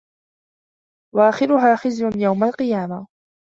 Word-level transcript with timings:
وَآخِرُهَا 1.15 1.75
خِزْيٌ 1.75 2.09
يَوْمَ 2.15 2.43
الْقِيَامَةِ 2.43 3.07